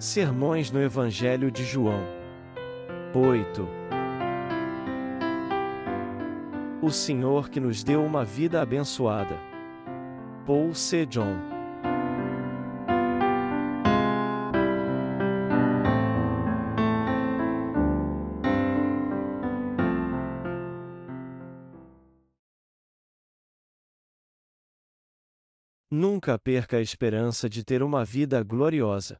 [0.00, 2.04] Sermões no Evangelho de João.
[3.12, 3.68] 8.
[6.80, 9.36] O Senhor que nos deu uma vida abençoada.
[10.46, 11.04] Paul C.
[11.04, 11.36] John.
[25.90, 29.18] Nunca perca a esperança de ter uma vida gloriosa.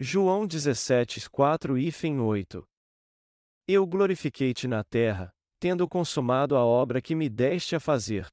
[0.00, 2.64] João 17, 4 e 8
[3.66, 8.28] Eu glorifiquei-te na terra, tendo consumado a obra que me deste a fazer.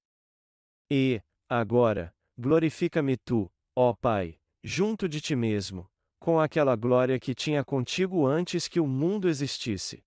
[0.92, 1.20] E,
[1.50, 8.28] agora, glorifica-me tu, ó Pai, junto de ti mesmo, com aquela glória que tinha contigo
[8.28, 10.04] antes que o mundo existisse.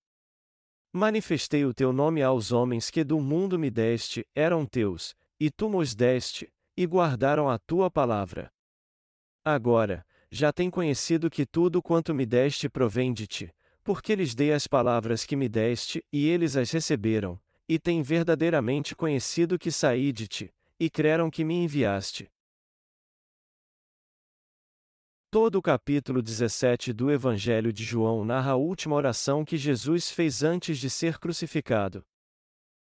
[0.93, 5.69] Manifestei o teu nome aos homens que do mundo me deste, eram teus, e tu
[5.69, 8.49] mos deste, e guardaram a tua palavra.
[9.43, 14.53] Agora, já tem conhecido que tudo quanto me deste provém de ti, porque lhes dei
[14.53, 20.11] as palavras que me deste, e eles as receberam, e têm verdadeiramente conhecido que saí
[20.11, 22.29] de ti, e creram que me enviaste.
[25.31, 30.41] Todo o capítulo 17 do Evangelho de João narra a última oração que Jesus fez
[30.41, 32.03] antes de ser crucificado.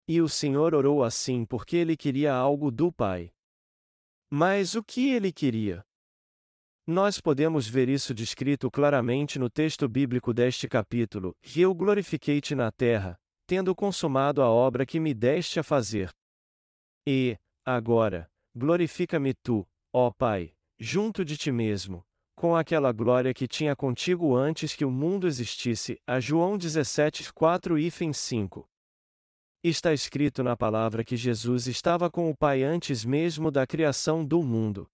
[0.06, 3.32] E o Senhor orou assim porque ele queria algo do Pai.
[4.30, 5.84] Mas o que ele queria?
[6.90, 13.14] Nós podemos ver isso descrito claramente no texto bíblico deste capítulo: eu glorifiquei-te na terra,
[13.46, 16.08] tendo consumado a obra que me deste a fazer.
[17.06, 22.02] E, agora, glorifica-me tu, ó Pai, junto de ti mesmo,
[22.34, 26.00] com aquela glória que tinha contigo antes que o mundo existisse.
[26.06, 28.66] A João 17, 4 e 5.
[29.62, 34.42] Está escrito na palavra que Jesus estava com o Pai antes mesmo da criação do
[34.42, 34.88] mundo.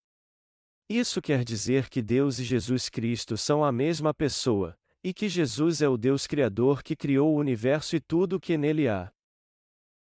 [0.89, 5.81] Isso quer dizer que Deus e Jesus Cristo são a mesma pessoa, e que Jesus
[5.81, 9.11] é o Deus Criador que criou o universo e tudo o que nele há.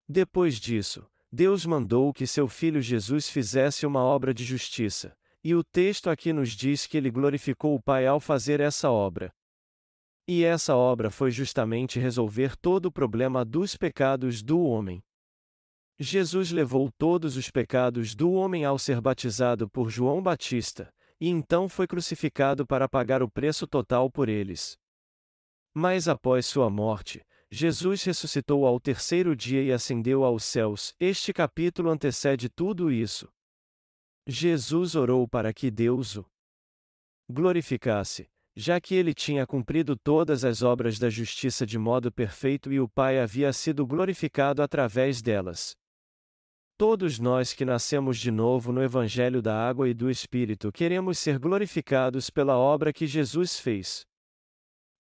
[0.08, 5.64] Depois disso, Deus mandou que seu filho Jesus fizesse uma obra de justiça, e o
[5.64, 9.34] texto aqui nos diz que ele glorificou o Pai ao fazer essa obra.
[10.28, 15.04] E essa obra foi justamente resolver todo o problema dos pecados do homem.
[16.00, 21.70] Jesus levou todos os pecados do homem ao ser batizado por João Batista, e então
[21.70, 24.78] foi crucificado para pagar o preço total por eles.
[25.74, 30.94] Mas após sua morte, Jesus ressuscitou ao terceiro dia e ascendeu aos céus.
[31.00, 33.30] Este capítulo antecede tudo isso.
[34.26, 36.26] Jesus orou para que Deus o
[37.30, 42.80] glorificasse, já que ele tinha cumprido todas as obras da justiça de modo perfeito e
[42.80, 45.76] o Pai havia sido glorificado através delas.
[46.86, 51.40] Todos nós que nascemos de novo no Evangelho da Água e do Espírito queremos ser
[51.40, 54.06] glorificados pela obra que Jesus fez.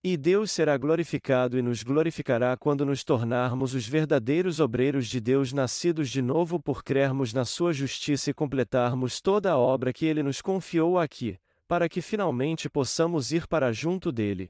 [0.01, 5.51] E Deus será glorificado e nos glorificará quando nos tornarmos os verdadeiros obreiros de Deus
[5.51, 10.23] nascidos de novo por crermos na Sua justiça e completarmos toda a obra que Ele
[10.23, 14.49] nos confiou aqui, para que finalmente possamos ir para junto dele.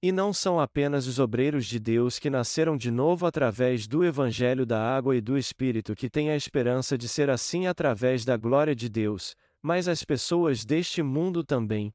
[0.00, 4.64] E não são apenas os obreiros de Deus que nasceram de novo através do Evangelho
[4.64, 8.76] da Água e do Espírito que têm a esperança de ser assim através da glória
[8.76, 11.92] de Deus, mas as pessoas deste mundo também.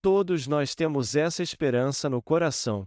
[0.00, 2.86] Todos nós temos essa esperança no coração.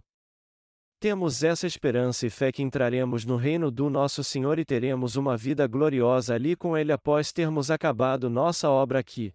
[0.98, 5.36] Temos essa esperança e fé que entraremos no reino do nosso Senhor e teremos uma
[5.36, 9.34] vida gloriosa ali com Ele após termos acabado nossa obra aqui.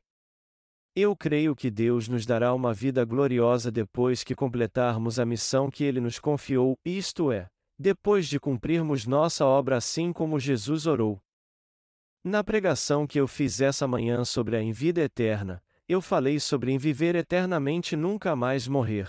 [0.95, 5.83] Eu creio que Deus nos dará uma vida gloriosa depois que completarmos a missão que
[5.83, 11.21] Ele nos confiou, isto é, depois de cumprirmos nossa obra assim como Jesus orou.
[12.23, 16.71] Na pregação que eu fiz essa manhã sobre a em vida eterna, eu falei sobre
[16.71, 19.07] em viver eternamente e nunca mais morrer.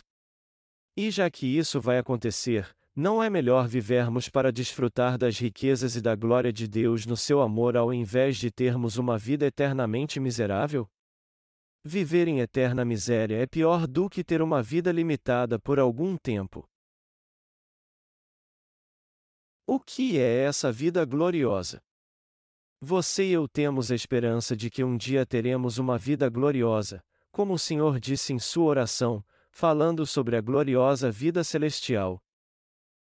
[0.97, 6.01] E já que isso vai acontecer, não é melhor vivermos para desfrutar das riquezas e
[6.01, 10.89] da glória de Deus no seu amor ao invés de termos uma vida eternamente miserável?
[11.83, 16.69] Viver em eterna miséria é pior do que ter uma vida limitada por algum tempo.
[19.67, 21.81] O que é essa vida gloriosa?
[22.83, 27.55] Você e eu temos a esperança de que um dia teremos uma vida gloriosa, como
[27.55, 32.23] o Senhor disse em sua oração, falando sobre a gloriosa vida celestial.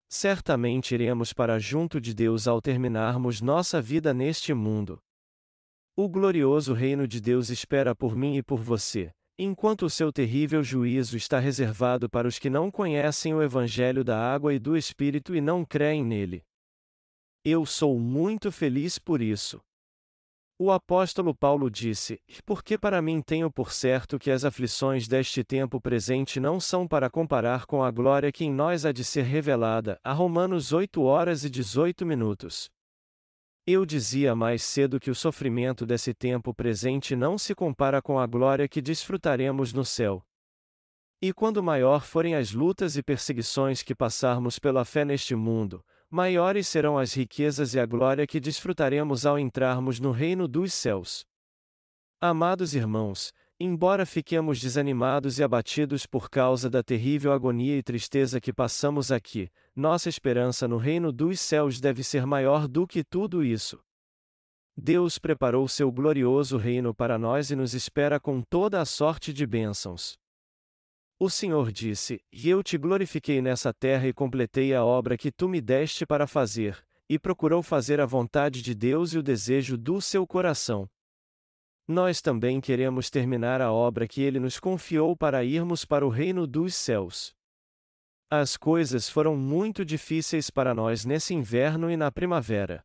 [0.08, 5.02] Certamente iremos para junto de Deus ao terminarmos nossa vida neste mundo.
[6.02, 10.62] O glorioso reino de Deus espera por mim e por você, enquanto o seu terrível
[10.62, 15.36] juízo está reservado para os que não conhecem o Evangelho da água e do Espírito
[15.36, 16.42] e não creem nele.
[17.44, 19.60] Eu sou muito feliz por isso.
[20.58, 25.78] O apóstolo Paulo disse: Porque para mim tenho por certo que as aflições deste tempo
[25.82, 30.00] presente não são para comparar com a glória que em nós há de ser revelada.
[30.02, 32.70] A Romanos 8 horas e 18 minutos.
[33.66, 38.26] Eu dizia mais cedo que o sofrimento desse tempo presente não se compara com a
[38.26, 40.24] glória que desfrutaremos no céu.
[41.20, 46.66] E quando maior forem as lutas e perseguições que passarmos pela fé neste mundo, maiores
[46.66, 51.26] serão as riquezas e a glória que desfrutaremos ao entrarmos no reino dos céus.
[52.18, 58.54] Amados irmãos, embora fiquemos desanimados e abatidos por causa da terrível agonia e tristeza que
[58.54, 63.82] passamos aqui, nossa esperança no reino dos céus deve ser maior do que tudo isso.
[64.76, 69.46] Deus preparou seu glorioso reino para nós e nos espera com toda a sorte de
[69.46, 70.18] bênçãos.
[71.18, 75.48] O Senhor disse: E eu te glorifiquei nessa terra e completei a obra que tu
[75.48, 80.00] me deste para fazer, e procurou fazer a vontade de Deus e o desejo do
[80.00, 80.88] seu coração.
[81.88, 86.46] Nós também queremos terminar a obra que ele nos confiou para irmos para o reino
[86.46, 87.34] dos céus.
[88.32, 92.80] As coisas foram muito difíceis para nós nesse inverno e na primavera.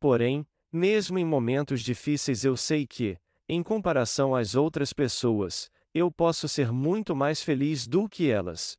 [0.00, 3.16] Porém, mesmo em momentos difíceis eu sei que,
[3.48, 8.76] em comparação às outras pessoas, eu posso ser muito mais feliz do que elas.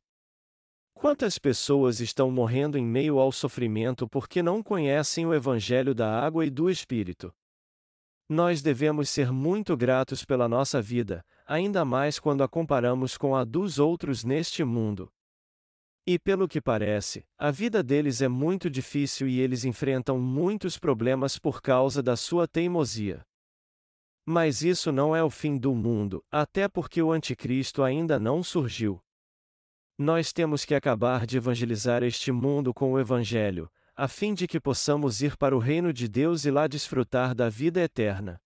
[0.94, 6.45] Quantas pessoas estão morrendo em meio ao sofrimento porque não conhecem o Evangelho da água
[6.45, 7.33] e do Espírito?
[8.27, 13.45] Nós devemos ser muito gratos pela nossa vida, ainda mais quando a comparamos com a
[13.45, 15.09] dos outros neste mundo.
[16.06, 21.38] E pelo que parece, a vida deles é muito difícil e eles enfrentam muitos problemas
[21.38, 23.24] por causa da sua teimosia.
[24.25, 29.01] Mas isso não é o fim do mundo, até porque o Anticristo ainda não surgiu.
[29.98, 34.59] Nós temos que acabar de evangelizar este mundo com o Evangelho, a fim de que
[34.59, 38.42] possamos ir para o reino de Deus e lá desfrutar da vida eterna.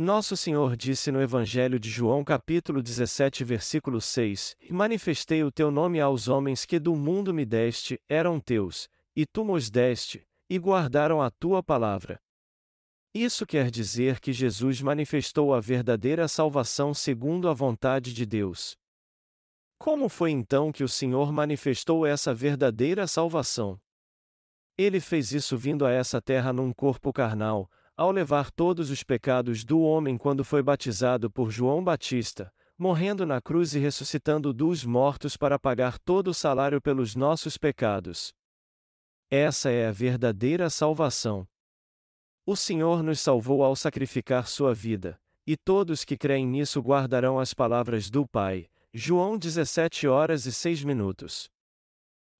[0.00, 5.72] Nosso Senhor disse no Evangelho de João capítulo 17 versículo 6, E manifestei o teu
[5.72, 10.56] nome aos homens que do mundo me deste, eram teus, e tu mos deste, e
[10.56, 12.20] guardaram a tua palavra.
[13.12, 18.76] Isso quer dizer que Jesus manifestou a verdadeira salvação segundo a vontade de Deus.
[19.80, 23.80] Como foi então que o Senhor manifestou essa verdadeira salvação?
[24.76, 27.68] Ele fez isso vindo a essa terra num corpo carnal,
[27.98, 33.40] ao levar todos os pecados do homem quando foi batizado por João Batista, morrendo na
[33.42, 38.32] cruz e ressuscitando dos mortos para pagar todo o salário pelos nossos pecados.
[39.28, 41.44] Essa é a verdadeira salvação.
[42.46, 47.52] O Senhor nos salvou ao sacrificar sua vida, e todos que creem nisso guardarão as
[47.52, 48.68] palavras do Pai.
[48.94, 51.50] João 17 horas e 6 minutos.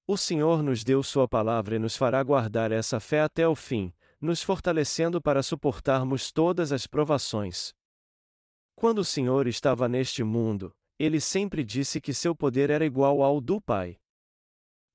[0.07, 3.93] O Senhor nos deu sua palavra e nos fará guardar essa fé até o fim,
[4.21, 7.73] nos fortalecendo para suportarmos todas as provações.
[8.75, 13.39] Quando o Senhor estava neste mundo, ele sempre disse que seu poder era igual ao
[13.39, 13.97] do Pai.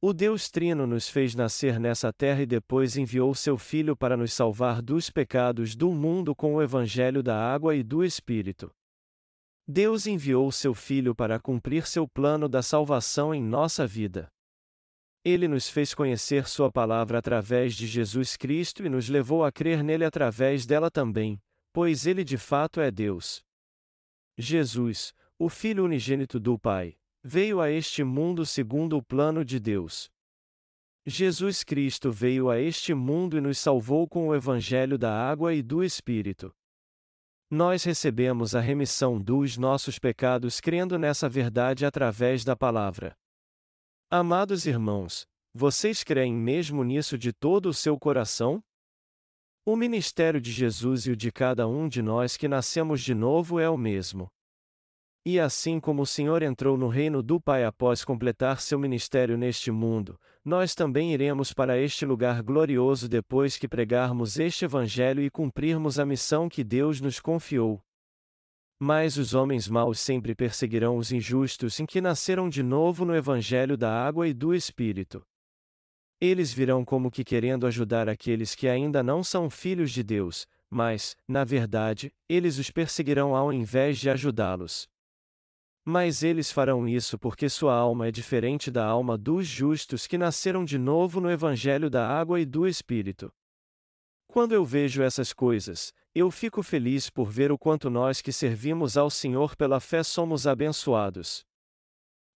[0.00, 4.34] O Deus Trino nos fez nascer nessa terra e depois enviou seu Filho para nos
[4.34, 8.70] salvar dos pecados do mundo com o Evangelho da água e do Espírito.
[9.66, 14.28] Deus enviou seu Filho para cumprir seu plano da salvação em nossa vida.
[15.24, 19.82] Ele nos fez conhecer Sua palavra através de Jesus Cristo e nos levou a crer
[19.82, 21.40] nele através dela também,
[21.72, 23.42] pois ele de fato é Deus.
[24.36, 30.10] Jesus, o Filho unigênito do Pai, veio a este mundo segundo o plano de Deus.
[31.06, 35.62] Jesus Cristo veio a este mundo e nos salvou com o Evangelho da água e
[35.62, 36.54] do Espírito.
[37.50, 43.16] Nós recebemos a remissão dos nossos pecados crendo nessa verdade através da palavra.
[44.16, 48.62] Amados irmãos, vocês creem mesmo nisso de todo o seu coração?
[49.66, 53.58] O ministério de Jesus e o de cada um de nós que nascemos de novo
[53.58, 54.28] é o mesmo.
[55.26, 59.72] E assim como o Senhor entrou no reino do Pai após completar seu ministério neste
[59.72, 65.98] mundo, nós também iremos para este lugar glorioso depois que pregarmos este Evangelho e cumprirmos
[65.98, 67.82] a missão que Deus nos confiou.
[68.86, 73.78] Mas os homens maus sempre perseguirão os injustos em que nasceram de novo no Evangelho
[73.78, 75.26] da água e do Espírito.
[76.20, 81.16] Eles virão como que querendo ajudar aqueles que ainda não são filhos de Deus, mas,
[81.26, 84.86] na verdade, eles os perseguirão ao invés de ajudá-los.
[85.82, 90.62] Mas eles farão isso porque sua alma é diferente da alma dos justos que nasceram
[90.62, 93.32] de novo no Evangelho da água e do Espírito.
[94.26, 98.96] Quando eu vejo essas coisas, eu fico feliz por ver o quanto nós que servimos
[98.96, 101.44] ao Senhor pela fé somos abençoados.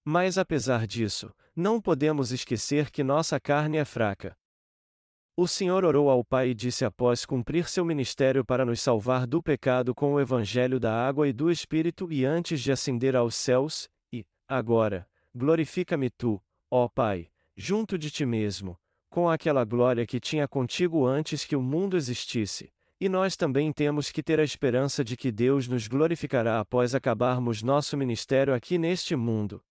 [0.05, 4.37] Mas apesar disso, não podemos esquecer que nossa carne é fraca.
[5.37, 9.41] O Senhor orou ao Pai e disse após cumprir seu ministério para nos salvar do
[9.41, 13.89] pecado com o Evangelho da água e do Espírito e antes de ascender aos céus,
[14.13, 18.77] e, agora, glorifica-me tu, ó Pai, junto de ti mesmo,
[19.09, 22.73] com aquela glória que tinha contigo antes que o mundo existisse.
[23.00, 27.62] E nós também temos que ter a esperança de que Deus nos glorificará após acabarmos
[27.62, 29.62] nosso ministério aqui neste mundo.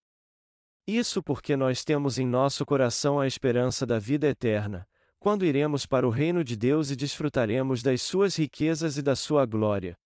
[0.88, 4.88] Isso porque nós temos em nosso coração a esperança da vida eterna
[5.19, 9.46] quando iremos para o reino de Deus e desfrutaremos das suas riquezas e da sua
[9.46, 9.98] glória.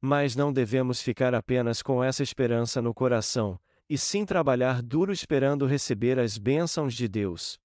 [0.00, 5.64] Mas não devemos ficar apenas com essa esperança no coração, e sim trabalhar duro esperando
[5.64, 7.58] receber as bênçãos de Deus.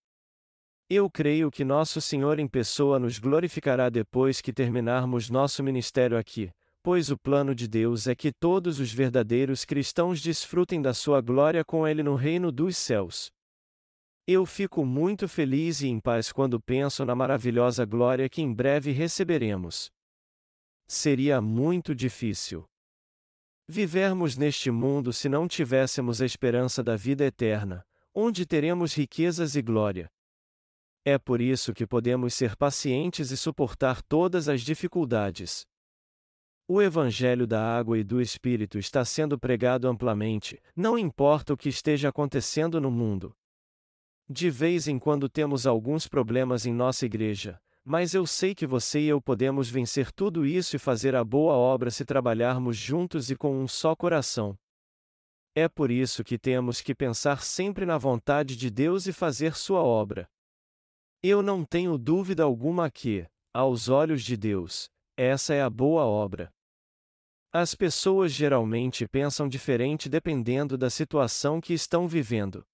[0.94, 6.52] Eu creio que nosso Senhor em pessoa nos glorificará depois que terminarmos nosso ministério aqui,
[6.84, 11.64] pois o plano de Deus é que todos os verdadeiros cristãos desfrutem da sua glória
[11.64, 13.32] com Ele no reino dos céus.
[14.28, 18.92] Eu fico muito feliz e em paz quando penso na maravilhosa glória que em breve
[18.92, 19.90] receberemos.
[20.90, 22.66] Seria muito difícil
[23.66, 27.82] vivermos neste mundo se não tivéssemos a esperança da vida eterna,
[28.14, 30.12] onde teremos riquezas e glória.
[31.04, 35.66] É por isso que podemos ser pacientes e suportar todas as dificuldades.
[36.68, 41.70] O Evangelho da Água e do Espírito está sendo pregado amplamente, não importa o que
[41.70, 43.36] esteja acontecendo no mundo.
[44.30, 49.02] De vez em quando temos alguns problemas em nossa igreja, mas eu sei que você
[49.02, 53.36] e eu podemos vencer tudo isso e fazer a boa obra se trabalharmos juntos e
[53.36, 54.58] com um só coração.
[55.56, 59.84] É por isso que temos que pensar sempre na vontade de Deus e fazer Sua
[59.84, 60.30] obra.
[61.24, 66.52] Eu não tenho dúvida alguma que, aos olhos de Deus, essa é a boa obra.
[67.54, 72.66] As pessoas geralmente pensam diferente dependendo da situação que estão vivendo.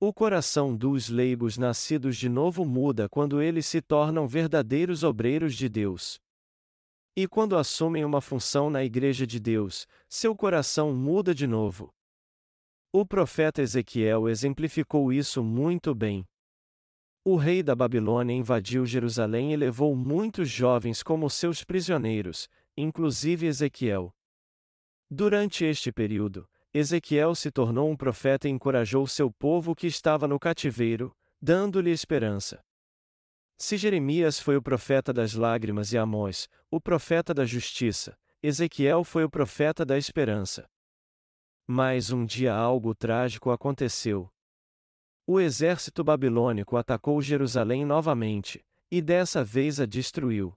[0.00, 5.68] O coração dos leigos nascidos de novo muda quando eles se tornam verdadeiros obreiros de
[5.68, 6.18] Deus.
[7.14, 11.92] E quando assumem uma função na Igreja de Deus, seu coração muda de novo.
[12.90, 16.24] O profeta Ezequiel exemplificou isso muito bem.
[17.22, 24.10] O rei da Babilônia invadiu Jerusalém e levou muitos jovens como seus prisioneiros, inclusive Ezequiel.
[25.10, 30.38] Durante este período, Ezequiel se tornou um profeta e encorajou seu povo que estava no
[30.38, 32.64] cativeiro, dando-lhe esperança.
[33.58, 39.24] Se Jeremias foi o profeta das lágrimas e Amós, o profeta da justiça, Ezequiel foi
[39.24, 40.66] o profeta da esperança.
[41.66, 44.32] Mas um dia algo trágico aconteceu.
[45.32, 50.52] O exército babilônico atacou Jerusalém novamente, e dessa vez a destruiu.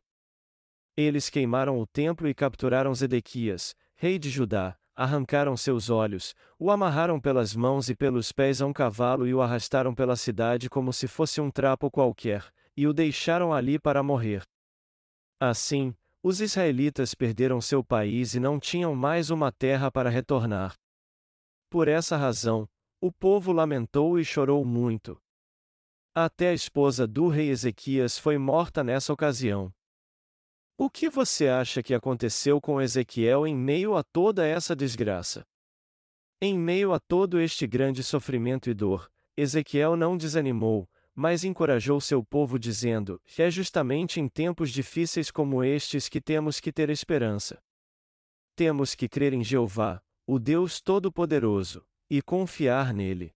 [0.98, 7.20] Eles queimaram o templo e capturaram Zedequias, rei de Judá, arrancaram seus olhos, o amarraram
[7.20, 11.08] pelas mãos e pelos pés a um cavalo e o arrastaram pela cidade como se
[11.08, 12.44] fosse um trapo qualquer,
[12.75, 14.42] e o deixaram ali para morrer.
[15.39, 20.74] Assim, os israelitas perderam seu país e não tinham mais uma terra para retornar.
[21.70, 22.68] Por essa razão,
[23.05, 25.22] o povo lamentou e chorou muito.
[26.15, 29.74] Até a esposa do rei Ezequias foi morta nessa ocasião.
[30.77, 35.45] O que você acha que aconteceu com Ezequiel em meio a toda essa desgraça?
[36.41, 42.24] Em meio a todo este grande sofrimento e dor, Ezequiel não desanimou, mas encorajou seu
[42.24, 47.62] povo dizendo: É justamente em tempos difíceis como estes que temos que ter esperança.
[48.55, 53.34] Temos que crer em Jeová, o Deus Todo-Poderoso, e confiar nele.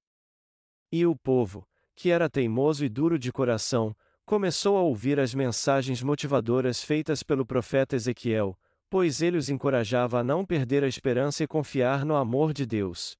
[0.91, 6.03] E o povo, que era teimoso e duro de coração, começou a ouvir as mensagens
[6.03, 8.55] motivadoras feitas pelo profeta Ezequiel,
[8.87, 13.17] pois ele os encorajava a não perder a esperança e confiar no amor de Deus.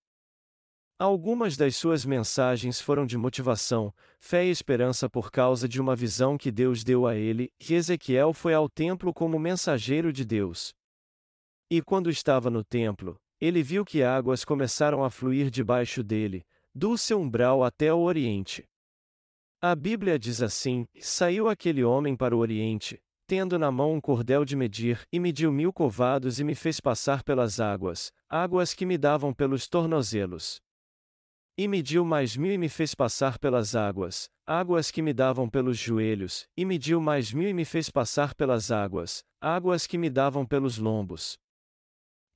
[1.00, 6.38] Algumas das suas mensagens foram de motivação, fé e esperança por causa de uma visão
[6.38, 10.72] que Deus deu a ele, e Ezequiel foi ao templo como mensageiro de Deus.
[11.68, 16.98] E quando estava no templo, ele viu que águas começaram a fluir debaixo dele, do
[16.98, 18.67] seu umbral até o oriente.
[19.60, 24.46] A Bíblia diz assim: Saiu aquele homem para o Oriente, tendo na mão um cordel
[24.46, 29.00] de medir, e mediu mil covados e me fez passar pelas águas, águas que me
[29.00, 30.62] davam pelos tornozelos.
[31.58, 35.75] E mediu mais mil e me fez passar pelas águas, águas que me davam pelos
[35.75, 40.46] joelhos, e mediu mais mil e me fez passar pelas águas, águas que me davam
[40.46, 41.39] pelos lombos.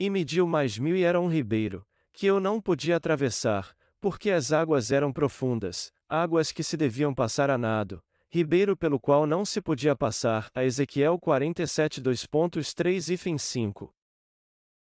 [0.03, 4.51] E mediu mais mil e era um ribeiro, que eu não podia atravessar, porque as
[4.51, 9.61] águas eram profundas, águas que se deviam passar a nado, ribeiro pelo qual não se
[9.61, 13.93] podia passar, a Ezequiel 47 2.3 e 5.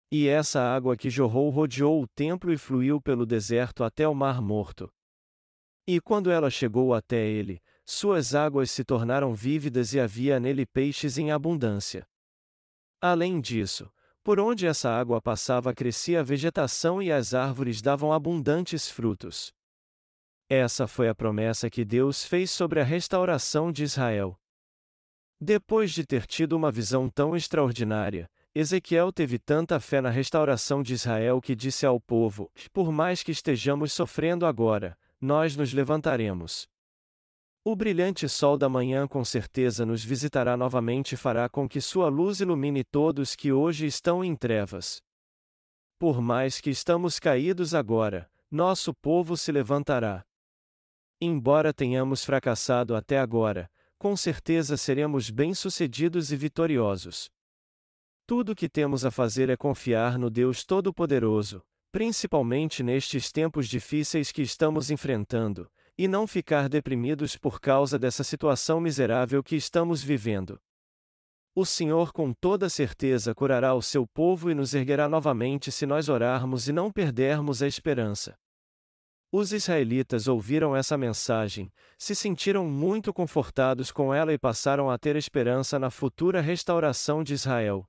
[0.10, 4.42] E essa água que jorrou rodeou o templo e fluiu pelo deserto até o mar
[4.42, 4.90] morto.
[5.86, 11.18] E quando ela chegou até ele, suas águas se tornaram vívidas e havia nele peixes
[11.18, 12.08] em abundância.
[13.02, 13.92] Além disso,
[14.30, 19.52] por onde essa água passava crescia a vegetação e as árvores davam abundantes frutos.
[20.48, 24.40] Essa foi a promessa que Deus fez sobre a restauração de Israel.
[25.42, 30.94] Depois de ter tido uma visão tão extraordinária, Ezequiel teve tanta fé na restauração de
[30.94, 36.70] Israel que disse ao povo: Por mais que estejamos sofrendo agora, nós nos levantaremos.
[37.64, 42.08] O brilhante sol da manhã com certeza nos visitará novamente e fará com que sua
[42.08, 45.02] luz ilumine todos que hoje estão em trevas.
[46.00, 50.26] Por mais que estamos caídos agora, nosso povo se levantará.
[51.20, 57.30] Embora tenhamos fracassado até agora, com certeza seremos bem-sucedidos e vitoriosos.
[58.26, 61.62] Tudo o que temos a fazer é confiar no Deus Todo-Poderoso,
[61.92, 68.80] principalmente nestes tempos difíceis que estamos enfrentando, e não ficar deprimidos por causa dessa situação
[68.80, 70.58] miserável que estamos vivendo.
[71.54, 76.08] O Senhor com toda certeza curará o seu povo e nos erguerá novamente se nós
[76.08, 78.40] orarmos e não perdermos a esperança.
[79.30, 85.18] Os israelitas ouviram essa mensagem, se sentiram muito confortados com ela e passaram a ter
[85.18, 87.84] esperança na futura restauração de Israel.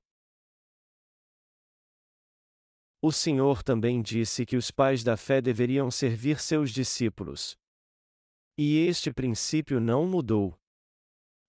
[3.01, 7.60] O Senhor também disse que os pais da fé deveriam servir seus discípulos.
[8.57, 10.57] E este princípio não mudou.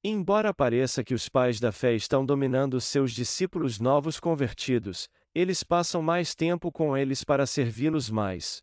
[0.05, 6.03] Embora pareça que os pais da fé estão dominando seus discípulos novos convertidos, eles passam
[6.03, 8.63] mais tempo com eles para servi-los mais.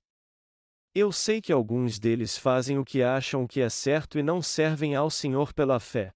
[0.93, 4.95] Eu sei que alguns deles fazem o que acham que é certo e não servem
[4.95, 6.13] ao Senhor pela fé.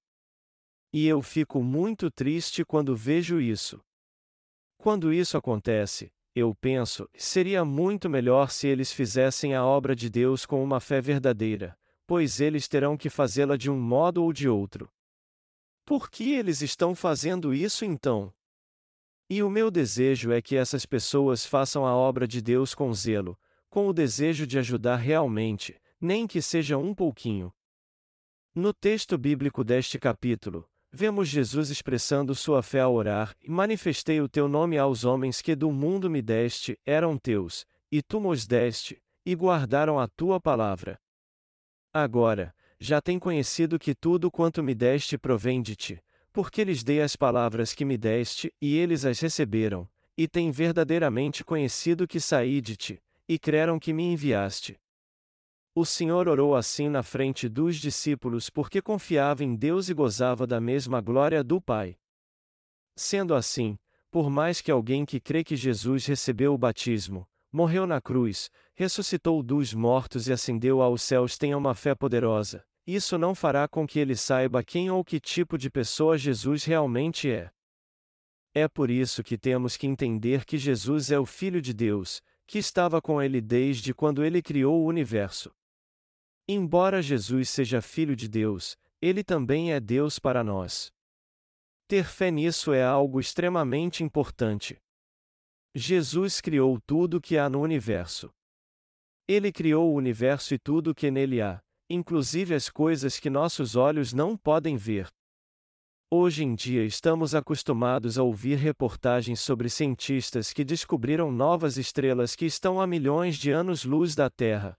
[0.91, 3.79] E eu fico muito triste quando vejo isso.
[4.77, 10.45] Quando isso acontece, eu penso, seria muito melhor se eles fizessem a obra de Deus
[10.45, 14.89] com uma fé verdadeira, pois eles terão que fazê-la de um modo ou de outro.
[15.85, 18.33] Por que eles estão fazendo isso então?
[19.29, 23.37] E o meu desejo é que essas pessoas façam a obra de Deus com zelo,
[23.69, 27.51] com o desejo de ajudar realmente, nem que seja um pouquinho.
[28.53, 34.29] No texto bíblico deste capítulo, vemos Jesus expressando sua fé ao orar: e Manifestei o
[34.29, 39.01] teu nome aos homens que do mundo me deste, eram teus, e tu mos deste,
[39.25, 40.99] e guardaram a tua palavra.
[41.93, 47.01] Agora, já tem conhecido que tudo quanto me deste provém de ti, porque lhes dei
[47.01, 52.59] as palavras que me deste, e eles as receberam, e têm verdadeiramente conhecido que saí
[52.61, 54.79] de ti, e creram que me enviaste.
[55.75, 60.59] O Senhor orou assim na frente dos discípulos porque confiava em Deus e gozava da
[60.59, 61.95] mesma glória do Pai.
[62.95, 63.77] Sendo assim,
[64.11, 69.43] por mais que alguém que crê que Jesus recebeu o batismo, morreu na cruz, ressuscitou
[69.43, 73.99] dos mortos e ascendeu aos céus tenha uma fé poderosa, isso não fará com que
[73.99, 77.51] ele saiba quem ou que tipo de pessoa Jesus realmente é.
[78.53, 82.57] É por isso que temos que entender que Jesus é o Filho de Deus, que
[82.57, 85.51] estava com ele desde quando ele criou o universo.
[86.47, 90.91] Embora Jesus seja Filho de Deus, ele também é Deus para nós.
[91.87, 94.82] Ter fé nisso é algo extremamente importante.
[95.75, 98.29] Jesus criou tudo que há no universo.
[99.27, 104.13] Ele criou o universo e tudo que nele há, inclusive as coisas que nossos olhos
[104.13, 105.09] não podem ver,
[106.15, 112.45] Hoje em dia estamos acostumados a ouvir reportagens sobre cientistas que descobriram novas estrelas que
[112.45, 114.77] estão a milhões de anos-luz da Terra.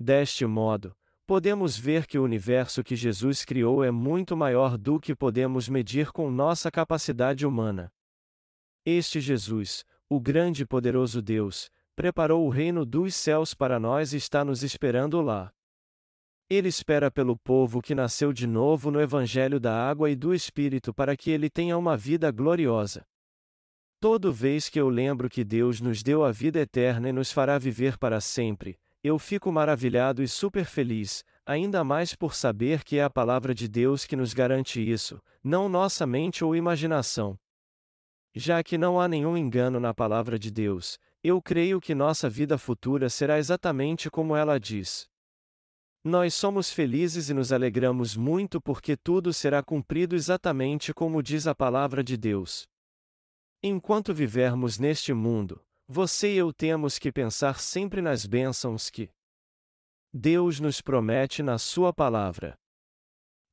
[0.00, 5.14] Deste modo, podemos ver que o universo que Jesus criou é muito maior do que
[5.14, 7.92] podemos medir com nossa capacidade humana.
[8.84, 14.16] Este Jesus, o grande e poderoso Deus, preparou o reino dos céus para nós e
[14.16, 15.52] está nos esperando lá.
[16.48, 20.94] Ele espera pelo povo que nasceu de novo no Evangelho da Água e do Espírito
[20.94, 23.06] para que ele tenha uma vida gloriosa.
[24.00, 27.58] Toda vez que eu lembro que Deus nos deu a vida eterna e nos fará
[27.58, 33.04] viver para sempre, eu fico maravilhado e super feliz, ainda mais por saber que é
[33.04, 37.38] a palavra de Deus que nos garante isso, não nossa mente ou imaginação.
[38.34, 42.56] Já que não há nenhum engano na palavra de Deus, eu creio que nossa vida
[42.56, 45.08] futura será exatamente como ela diz.
[46.02, 51.54] Nós somos felizes e nos alegramos muito porque tudo será cumprido exatamente como diz a
[51.54, 52.66] palavra de Deus.
[53.62, 59.10] Enquanto vivermos neste mundo, você e eu temos que pensar sempre nas bênçãos que
[60.12, 62.54] Deus nos promete na Sua palavra.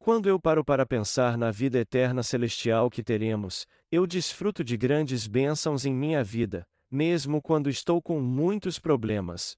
[0.07, 5.27] Quando eu paro para pensar na vida eterna celestial que teremos, eu desfruto de grandes
[5.27, 9.57] bênçãos em minha vida, mesmo quando estou com muitos problemas.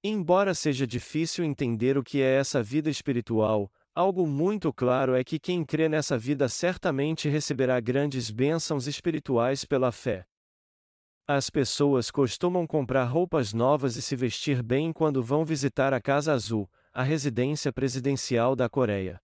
[0.00, 5.40] Embora seja difícil entender o que é essa vida espiritual, algo muito claro é que
[5.40, 10.24] quem crê nessa vida certamente receberá grandes bênçãos espirituais pela fé.
[11.26, 16.32] As pessoas costumam comprar roupas novas e se vestir bem quando vão visitar a Casa
[16.32, 19.20] Azul, a residência presidencial da Coreia.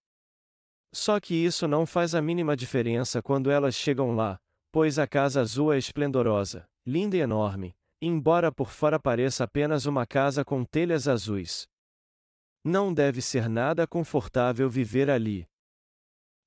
[0.95, 4.39] Só que isso não faz a mínima diferença quando elas chegam lá,
[4.71, 10.07] pois a Casa Azul é esplendorosa, linda e enorme, embora por fora pareça apenas uma
[10.07, 11.67] casa com telhas azuis.
[12.63, 15.49] Não deve ser nada confortável viver ali.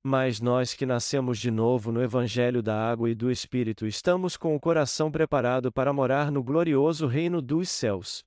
[0.01, 4.55] Mas nós que nascemos de novo no Evangelho da Água e do Espírito estamos com
[4.55, 8.23] o coração preparado para morar no glorioso reino dos céus.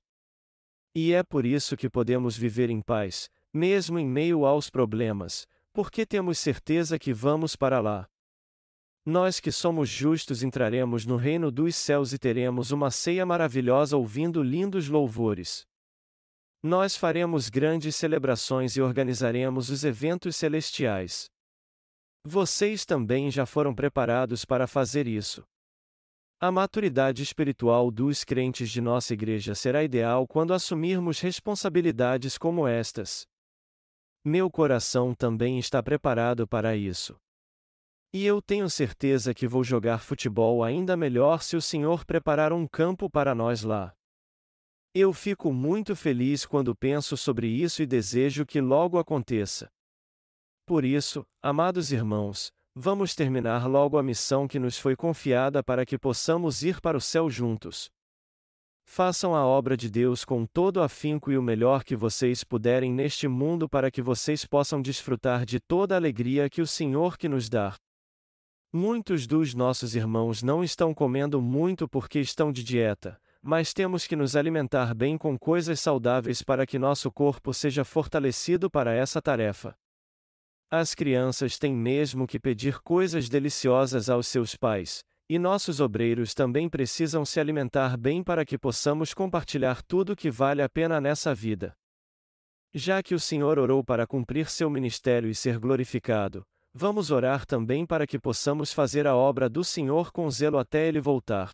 [0.93, 6.05] E é por isso que podemos viver em paz, mesmo em meio aos problemas, porque
[6.05, 8.07] temos certeza que vamos para lá.
[9.05, 14.43] Nós que somos justos entraremos no reino dos céus e teremos uma ceia maravilhosa ouvindo
[14.43, 15.65] lindos louvores.
[16.61, 21.25] Nós faremos grandes celebrações e organizaremos os eventos celestiais.
[22.23, 25.43] Vocês também já foram preparados para fazer isso.
[26.39, 33.30] A maturidade espiritual dos crentes de nossa igreja será ideal quando assumirmos responsabilidades como estas.
[34.23, 37.15] Meu coração também está preparado para isso.
[38.13, 42.67] E eu tenho certeza que vou jogar futebol ainda melhor se o Senhor preparar um
[42.67, 43.95] campo para nós lá.
[44.93, 49.71] Eu fico muito feliz quando penso sobre isso e desejo que logo aconteça.
[50.67, 55.97] Por isso, amados irmãos, vamos terminar logo a missão que nos foi confiada para que
[55.97, 57.89] possamos ir para o céu juntos.
[58.93, 63.25] Façam a obra de Deus com todo afinco e o melhor que vocês puderem neste
[63.25, 67.47] mundo para que vocês possam desfrutar de toda a alegria que o Senhor que nos
[67.47, 67.73] dá.
[68.69, 74.15] Muitos dos nossos irmãos não estão comendo muito porque estão de dieta, mas temos que
[74.17, 79.73] nos alimentar bem com coisas saudáveis para que nosso corpo seja fortalecido para essa tarefa.
[80.69, 86.67] As crianças têm mesmo que pedir coisas deliciosas aos seus pais, e nossos obreiros também
[86.67, 91.73] precisam se alimentar bem para que possamos compartilhar tudo que vale a pena nessa vida.
[92.73, 97.85] Já que o Senhor orou para cumprir seu ministério e ser glorificado, vamos orar também
[97.85, 101.51] para que possamos fazer a obra do Senhor com zelo até ele voltar.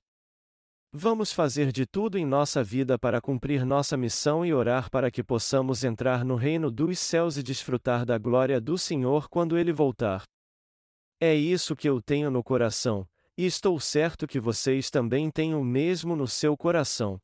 [0.91, 5.23] Vamos fazer de tudo em nossa vida para cumprir nossa missão e orar para que
[5.23, 10.23] possamos entrar no reino dos céus e desfrutar da glória do Senhor quando ele voltar.
[11.21, 13.07] É isso que eu tenho no coração,
[13.37, 17.21] e estou certo que vocês também têm o mesmo no seu coração.